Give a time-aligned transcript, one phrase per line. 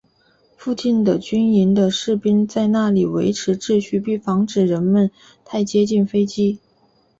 [0.57, 5.11] 附近军营的士兵在那里维持秩序并防止人们
[5.45, 6.59] 太接近飞机。